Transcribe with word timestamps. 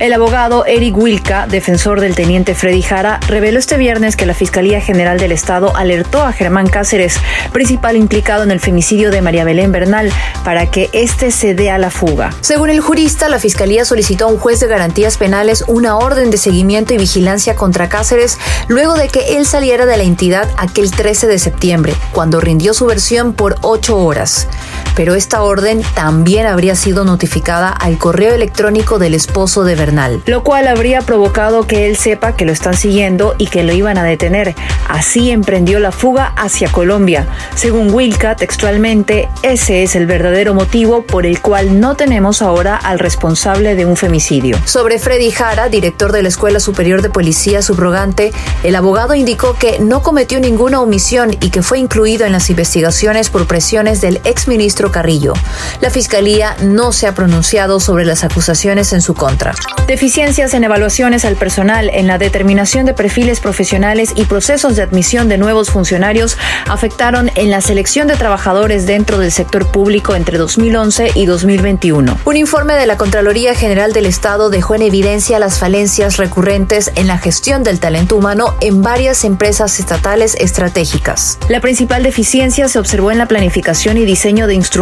El 0.00 0.12
abogado 0.12 0.66
Eric 0.66 0.96
Wilka, 0.98 1.46
defensor 1.46 2.00
del 2.00 2.16
teniente 2.16 2.56
Freddy 2.56 2.82
Jara, 2.82 3.20
reveló 3.28 3.60
este 3.60 3.76
viernes 3.76 4.16
que 4.16 4.26
la 4.26 4.34
Fiscalía 4.34 4.80
General 4.80 5.18
del 5.18 5.30
Estado 5.30 5.74
alertó 5.76 6.22
a 6.22 6.32
Germán 6.32 6.66
Cáceres, 6.68 7.16
principal 7.52 7.96
implicado 7.96 8.42
en 8.42 8.50
el 8.50 8.58
femicidio 8.58 9.12
de 9.12 9.22
María 9.22 9.44
Belén 9.44 9.70
Bernal, 9.70 10.10
para 10.42 10.68
que 10.68 10.90
éste 10.92 11.30
se 11.30 11.54
dé 11.54 11.70
a 11.70 11.78
la 11.78 11.90
fuga. 11.90 12.34
Según 12.40 12.70
el 12.70 12.80
jurista, 12.80 13.28
la 13.28 13.38
Fiscalía 13.38 13.84
solicitó 13.84 14.24
a 14.24 14.32
un 14.32 14.38
juez 14.38 14.58
de 14.58 14.66
garantías 14.66 15.16
penales 15.16 15.64
una 15.68 15.96
orden 15.96 16.32
de 16.32 16.38
seguimiento 16.38 16.92
y 16.92 16.98
vigilancia 16.98 17.54
contra 17.54 17.88
Cáceres 17.88 18.38
luego 18.66 18.94
de 18.94 19.06
que 19.06 19.36
él 19.36 19.46
saliera 19.46 19.86
de 19.86 19.96
la 19.96 20.02
entidad 20.02 20.48
aquel 20.56 20.90
13 20.90 21.28
de 21.28 21.38
septiembre, 21.38 21.94
cuando 22.12 22.40
rindió 22.40 22.74
su 22.74 22.86
versión 22.86 23.32
por 23.32 23.56
ocho 23.62 23.96
horas. 23.96 24.48
Pero 24.96 25.14
esta 25.14 25.42
orden 25.42 25.82
también 25.94 26.46
habría 26.46 26.74
sido 26.74 27.04
notificada 27.04 27.68
al 27.70 27.98
correo 27.98 28.34
electrónico 28.34 28.98
del 28.98 29.14
esposo 29.14 29.64
de 29.64 29.74
Bernal. 29.74 30.22
Lo 30.26 30.42
cual 30.42 30.68
habría 30.68 31.00
provocado 31.00 31.66
que 31.66 31.86
él 31.86 31.96
sepa 31.96 32.36
que 32.36 32.44
lo 32.44 32.52
están 32.52 32.74
siguiendo 32.74 33.34
y 33.38 33.46
que 33.46 33.62
lo 33.62 33.72
iban 33.72 33.98
a 33.98 34.04
detener. 34.04 34.54
Así 34.88 35.30
emprendió 35.30 35.80
la 35.80 35.92
fuga 35.92 36.32
hacia 36.36 36.70
Colombia. 36.70 37.26
Según 37.54 37.92
Wilka, 37.92 38.36
textualmente, 38.36 39.28
ese 39.42 39.82
es 39.82 39.96
el 39.96 40.06
verdadero 40.06 40.54
motivo 40.54 41.02
por 41.02 41.26
el 41.26 41.40
cual 41.40 41.80
no 41.80 41.94
tenemos 41.96 42.42
ahora 42.42 42.76
al 42.76 42.98
responsable 42.98 43.74
de 43.74 43.86
un 43.86 43.96
femicidio. 43.96 44.56
Sobre 44.64 44.98
Freddy 44.98 45.30
Jara, 45.30 45.68
director 45.68 46.12
de 46.12 46.22
la 46.22 46.28
Escuela 46.28 46.60
Superior 46.60 47.02
de 47.02 47.10
Policía 47.10 47.62
subrogante, 47.62 48.32
el 48.62 48.76
abogado 48.76 49.14
indicó 49.14 49.54
que 49.58 49.78
no 49.78 50.02
cometió 50.02 50.40
ninguna 50.40 50.80
omisión 50.80 51.32
y 51.40 51.50
que 51.50 51.62
fue 51.62 51.78
incluido 51.78 52.26
en 52.26 52.32
las 52.32 52.50
investigaciones 52.50 53.30
por 53.30 53.46
presiones 53.46 54.00
del 54.00 54.20
exministro 54.24 54.83
Carrillo. 54.90 55.34
La 55.80 55.90
Fiscalía 55.90 56.56
no 56.62 56.92
se 56.92 57.06
ha 57.06 57.14
pronunciado 57.14 57.80
sobre 57.80 58.04
las 58.04 58.24
acusaciones 58.24 58.92
en 58.92 59.02
su 59.02 59.14
contra. 59.14 59.54
Deficiencias 59.86 60.54
en 60.54 60.64
evaluaciones 60.64 61.24
al 61.24 61.36
personal, 61.36 61.90
en 61.90 62.06
la 62.06 62.18
determinación 62.18 62.86
de 62.86 62.94
perfiles 62.94 63.40
profesionales 63.40 64.12
y 64.14 64.24
procesos 64.24 64.76
de 64.76 64.82
admisión 64.82 65.28
de 65.28 65.38
nuevos 65.38 65.70
funcionarios 65.70 66.38
afectaron 66.68 67.30
en 67.34 67.50
la 67.50 67.60
selección 67.60 68.08
de 68.08 68.16
trabajadores 68.16 68.86
dentro 68.86 69.18
del 69.18 69.32
sector 69.32 69.66
público 69.66 70.14
entre 70.14 70.38
2011 70.38 71.12
y 71.14 71.26
2021. 71.26 72.18
Un 72.24 72.36
informe 72.36 72.74
de 72.74 72.86
la 72.86 72.96
Contraloría 72.96 73.54
General 73.54 73.92
del 73.92 74.06
Estado 74.06 74.48
dejó 74.48 74.74
en 74.74 74.82
evidencia 74.82 75.38
las 75.38 75.58
falencias 75.58 76.16
recurrentes 76.16 76.92
en 76.94 77.06
la 77.06 77.18
gestión 77.18 77.62
del 77.62 77.80
talento 77.80 78.16
humano 78.16 78.54
en 78.60 78.82
varias 78.82 79.24
empresas 79.24 79.78
estatales 79.80 80.34
estratégicas. 80.36 81.38
La 81.48 81.60
principal 81.60 82.02
deficiencia 82.02 82.68
se 82.68 82.78
observó 82.78 83.10
en 83.10 83.18
la 83.18 83.26
planificación 83.26 83.98
y 83.98 84.04
diseño 84.04 84.46
de 84.46 84.54
instrumentos 84.54 84.73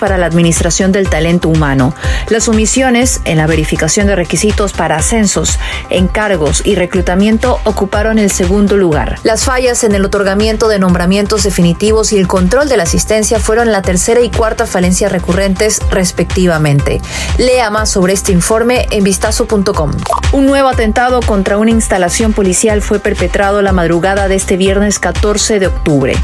para 0.00 0.18
la 0.18 0.26
administración 0.26 0.90
del 0.90 1.08
talento 1.08 1.48
humano. 1.48 1.94
Las 2.30 2.48
omisiones 2.48 3.20
en 3.24 3.36
la 3.36 3.46
verificación 3.46 4.08
de 4.08 4.16
requisitos 4.16 4.72
para 4.72 4.96
ascensos, 4.96 5.60
encargos 5.88 6.62
y 6.64 6.74
reclutamiento 6.74 7.60
ocuparon 7.62 8.18
el 8.18 8.32
segundo 8.32 8.76
lugar. 8.76 9.20
Las 9.22 9.44
fallas 9.44 9.84
en 9.84 9.94
el 9.94 10.04
otorgamiento 10.04 10.66
de 10.66 10.80
nombramientos 10.80 11.44
definitivos 11.44 12.12
y 12.12 12.18
el 12.18 12.26
control 12.26 12.68
de 12.68 12.76
la 12.76 12.82
asistencia 12.82 13.38
fueron 13.38 13.70
la 13.70 13.82
tercera 13.82 14.20
y 14.20 14.30
cuarta 14.30 14.66
falencia 14.66 15.08
recurrentes 15.08 15.80
respectivamente. 15.90 17.00
Lea 17.38 17.70
más 17.70 17.88
sobre 17.88 18.14
este 18.14 18.32
informe 18.32 18.88
en 18.90 19.04
vistazo.com. 19.04 19.92
Un 20.32 20.46
nuevo 20.46 20.68
atentado 20.68 21.20
contra 21.20 21.56
una 21.56 21.70
instalación 21.70 22.32
policial 22.32 22.82
fue 22.82 22.98
perpetrado 22.98 23.62
la 23.62 23.70
madrugada 23.70 24.26
de 24.26 24.34
este 24.34 24.56
viernes 24.56 24.98
14 24.98 25.60
de 25.60 25.68
octubre. 25.68 26.16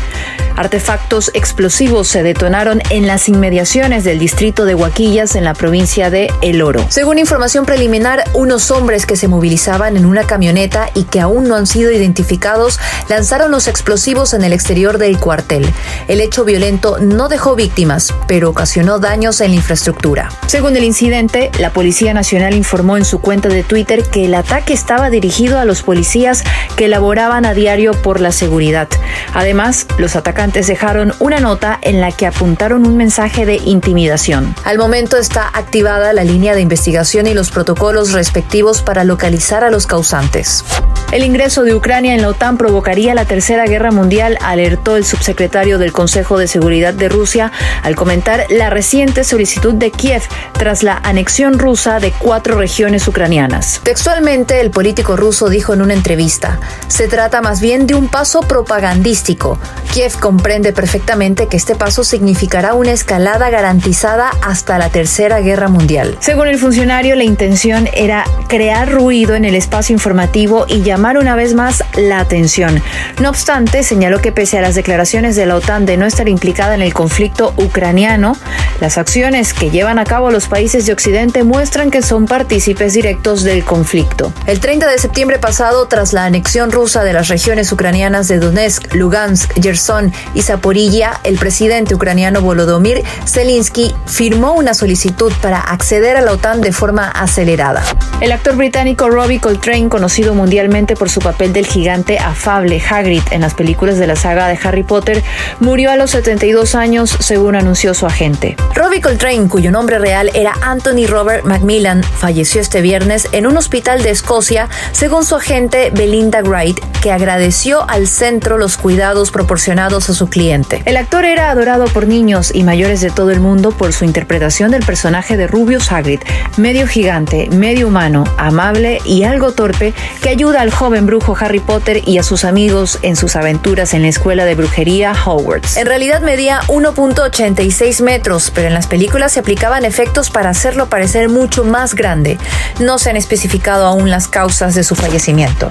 Artefactos 0.57 1.31
explosivos 1.35 2.09
se 2.09 2.23
detonaron 2.23 2.83
en 2.91 3.07
las 3.07 3.29
inmediaciones 3.29 4.05
del 4.05 4.19
distrito 4.19 4.65
de 4.65 4.75
Huaquillas 4.75 5.35
en 5.35 5.45
la 5.45 5.55
provincia 5.55 6.11
de 6.11 6.31
El 6.43 6.61
Oro. 6.61 6.85
Según 6.91 7.19
información 7.19 7.65
preliminar, 7.65 8.25
unos 8.35 8.71
hombres 8.71 9.07
que 9.07 9.17
se 9.17 9.29
movilizaban 9.29 9.97
en 9.97 10.05
una 10.05 10.25
camioneta 10.25 10.91
y 10.95 11.05
que 11.05 11.21
aún 11.21 11.49
no 11.49 11.57
han 11.57 11.67
sido 11.67 11.91
identificados 11.91 12.79
lanzaron 13.09 13.51
los 13.51 13.67
explosivos 13.67 14.35
en 14.35 14.45
el 14.45 14.53
exterior 14.53 14.99
del 14.99 15.19
cuartel. 15.19 15.67
El 16.07 16.21
hecho 16.21 16.45
violento 16.45 16.99
no 17.01 17.29
dejó 17.29 17.57
víctimas, 17.57 18.13
pero 18.29 18.51
ocasionó 18.51 18.99
daños 18.99 19.41
en 19.41 19.53
la 19.53 19.57
infraestructura. 19.57 20.29
Según 20.49 20.77
el 20.77 20.85
incidente, 20.85 21.51
la 21.59 21.73
Policía 21.73 22.13
Nacional 22.13 22.55
informó 22.55 22.99
en 22.99 23.05
su 23.05 23.21
cuenta 23.21 23.49
de 23.49 23.63
Twitter 23.63 24.03
que 24.03 24.27
el 24.27 24.35
ataque 24.35 24.75
estaba 24.75 25.09
dirigido 25.09 25.59
a 25.59 25.65
los 25.65 25.83
policías 25.83 26.45
que 26.77 26.89
laboraban 26.89 27.47
a 27.47 27.55
diario 27.55 27.93
por 27.93 28.21
la 28.21 28.33
seguridad. 28.33 28.89
Además, 29.33 29.87
los 29.97 30.15
atacantes 30.15 30.42
dejaron 30.51 31.15
una 31.21 31.39
nota 31.39 31.79
en 31.83 32.01
la 32.01 32.11
que 32.11 32.27
apuntaron 32.27 32.85
un 32.85 32.97
mensaje 32.97 33.47
de 33.47 33.57
intimidación. 33.65 34.55
Al 34.65 34.77
momento 34.77 35.17
está 35.17 35.49
activada 35.53 36.13
la 36.13 36.25
línea 36.25 36.55
de 36.55 36.61
investigación 36.61 37.29
y 37.29 37.35
los 37.35 37.51
protocolos 37.51 38.13
respectivos 38.13 38.83
para 38.83 39.05
localizar 39.05 39.63
a 39.63 39.71
los 39.71 39.87
causantes. 39.87 40.65
El 41.13 41.25
ingreso 41.25 41.63
de 41.63 41.75
Ucrania 41.75 42.15
en 42.15 42.23
la 42.23 42.29
OTAN 42.29 42.57
provocaría 42.57 43.15
la 43.15 43.27
Tercera 43.27 43.67
Guerra 43.67 43.91
Mundial, 43.91 44.39
alertó 44.41 44.97
el 44.97 45.05
subsecretario 45.05 45.79
del 45.79 45.93
Consejo 45.93 46.39
de 46.39 46.49
Seguridad 46.49 46.95
de 46.95 47.11
Rusia 47.11 47.53
al 47.83 47.97
comentar 47.97 48.47
la 48.49 48.71
reciente 48.71 49.23
solicitud 49.23 49.75
de 49.75 49.91
Kiev 49.91 50.23
tras 50.55 50.83
la 50.83 50.97
anexión 50.97 51.59
rusa 51.59 52.01
de 52.01 52.13
cuatro 52.13 52.57
regiones 52.57 53.07
ucranianas. 53.07 53.81
Textualmente, 53.83 54.61
el 54.61 54.71
político 54.71 55.17
ruso 55.17 55.51
dijo 55.51 55.75
en 55.75 55.83
una 55.83 55.93
entrevista, 55.93 56.59
se 56.89 57.09
trata 57.09 57.43
más 57.43 57.61
bien 57.61 57.87
de 57.87 57.95
un 57.95 58.09
paso 58.09 58.41
propagandístico. 58.41 59.59
Kiev 59.93 60.19
comprende 60.33 60.73
perfectamente 60.73 61.47
que 61.47 61.59
este 61.59 61.75
paso 61.75 62.05
significará 62.05 62.73
una 62.73 62.93
escalada 62.93 63.51
garantizada 63.51 64.31
hasta 64.41 64.79
la 64.79 64.89
Tercera 64.89 65.41
Guerra 65.41 65.69
Mundial. 65.69 66.17
Según 66.21 66.49
el 66.49 66.59
funcionario, 66.59 67.17
la 67.17 67.25
intención 67.25 67.87
era 67.93 68.25
crear 68.49 68.91
ruido 68.91 69.35
en 69.35 69.45
el 69.45 69.55
espacio 69.55 69.93
informativo 69.93 70.65
y 70.67 70.81
llamar 70.81 71.19
una 71.19 71.37
vez 71.37 71.53
más 71.53 71.85
la 71.97 72.19
atención. 72.19 72.83
No 73.21 73.29
obstante, 73.29 73.83
señaló 73.83 74.23
que 74.23 74.33
pese 74.33 74.57
a 74.57 74.63
las 74.63 74.75
declaraciones 74.75 75.37
de 75.37 75.45
la 75.45 75.57
OTAN 75.57 75.85
de 75.85 75.99
no 75.99 76.07
estar 76.07 76.27
implicada 76.31 76.75
en 76.75 76.81
el 76.81 76.95
conflicto 76.95 77.53
ucraniano, 77.59 78.35
las 78.81 78.97
acciones 78.97 79.53
que 79.53 79.71
llevan 79.71 79.99
a 79.99 80.05
cabo 80.05 80.31
los 80.31 80.49
países 80.49 80.87
de 80.87 80.95
Occidente 80.95 81.45
muestran 81.45 81.91
que 81.91 82.01
son 82.01 82.25
partícipes 82.25 82.95
directos 82.95 83.43
del 83.43 83.65
conflicto. 83.65 84.33
El 84.47 84.61
30 84.61 84.89
de 84.89 84.99
septiembre 84.99 85.39
pasado, 85.39 85.87
tras 85.89 86.15
la 86.15 86.25
anexión 86.25 86.73
rusa 86.73 87.05
de 87.05 87.13
las 87.13 87.29
regiones 87.29 87.71
ucranianas 87.71 88.29
de 88.29 88.39
Donetsk, 88.39 88.95
Lugansk, 88.95 89.53
Gerson 89.63 90.11
y 90.35 90.43
Zaporilla, 90.43 91.21
el 91.25 91.39
presidente 91.39 91.95
ucraniano 91.95 92.41
Volodymyr 92.41 93.03
Zelensky 93.27 93.95
firmó 94.07 94.53
una 94.53 94.75
solicitud 94.75 95.33
para 95.41 95.61
acceder 95.61 96.17
a 96.17 96.21
la 96.21 96.33
OTAN 96.33 96.61
de 96.61 96.73
forma 96.73 97.09
acelerada. 97.09 97.83
El 98.21 98.33
actor 98.33 98.57
británico 98.57 99.09
Robbie 99.11 99.41
Coltrane, 99.41 99.89
conocido 99.89 100.35
mundialmente 100.35 100.95
por 100.95 101.11
su 101.11 101.21
papel 101.21 101.53
del 101.53 101.67
gigante 101.67 102.19
afable 102.19 102.81
Hagrid 102.81 103.23
en 103.31 103.41
las 103.41 103.55
películas 103.55 103.99
de 103.99 104.07
la 104.07 104.17
saga 104.17 104.49
de 104.49 104.59
Harry 104.63 104.83
Potter, 104.83 105.23
murió 105.61 105.91
a 105.91 105.97
los 105.97 106.13
72 106.13 106.75
años, 106.75 107.17
según 107.21 107.57
anunció 107.57 107.95
su 107.95 108.07
agente. 108.07 108.57
Robbie 108.75 109.01
Coltrane, 109.01 109.49
cuyo 109.49 109.71
nombre 109.71 109.99
real 109.99 110.31
era 110.35 110.53
Anthony 110.63 111.07
Robert 111.09 111.45
Macmillan, 111.45 112.03
falleció 112.03 112.61
este 112.61 112.81
viernes 112.81 113.29
en 113.33 113.47
un 113.47 113.57
hospital 113.57 114.03
de 114.03 114.11
Escocia, 114.11 114.69
según 114.93 115.25
su 115.25 115.37
agente 115.37 115.91
Belinda 115.93 116.43
Wright, 116.43 116.79
que 117.01 117.13
agradeció 117.13 117.89
al 117.89 118.07
centro 118.07 118.59
los 118.59 118.77
cuidados 118.77 119.31
proporcionados 119.31 120.09
a 120.09 120.12
su 120.15 120.29
cliente. 120.29 120.83
El 120.85 120.97
actor 120.97 121.25
era 121.25 121.51
adorado 121.51 121.85
por 121.87 122.07
niños 122.07 122.51
y 122.55 122.65
mayores 122.65 123.01
de 123.01 123.11
todo 123.11 123.31
el 123.31 123.41
mundo 123.41 123.73
por 123.73 123.93
su 123.93 124.05
interpretación 124.05 124.71
del 124.71 124.85
personaje 124.85 125.37
de 125.37 125.47
Rubius 125.47 125.91
Hagrid, 125.93 126.21
medio 126.57 126.87
gigante, 126.87 127.49
medio 127.51 127.89
humano, 127.89 128.25
amable 128.37 129.01
y 129.05 129.25
algo 129.25 129.53
torpe, 129.53 129.95
que 130.23 130.29
ayuda 130.29 130.61
al 130.61 130.71
joven 130.71 131.07
brujo 131.07 131.37
Harry 131.39 131.61
Potter 131.61 132.03
y 132.07 132.19
a 132.19 132.23
sus 132.23 132.45
amigos 132.45 132.99
en 133.03 133.17
sus 133.17 133.37
aventuras 133.37 133.95
en 133.95 134.03
la 134.03 134.09
escuela 134.09 134.45
de 134.45 134.55
brujería 134.55 135.13
Hogwarts. 135.13 135.77
En 135.77 135.87
realidad 135.87 136.23
medía 136.23 136.61
1.86 136.69 138.03
metros, 138.03 138.51
pero 138.55 138.69
en 138.69 138.75
las 138.75 138.87
películas 138.87 139.33
se 139.33 139.41
aplicaban 139.41 139.85
efectos 139.85 140.31
para 140.31 140.51
hacerlo 140.51 140.89
parecer 140.89 141.29
mucho 141.29 141.65
más 141.65 141.95
grande. 141.95 142.39
No 142.81 142.99
se 142.99 143.11
han 143.11 143.17
especificado 143.17 143.87
aún 143.87 144.11
las 144.11 144.29
causas 144.29 144.75
de 144.75 144.85
su 144.85 144.95
fallecimiento. 144.95 145.71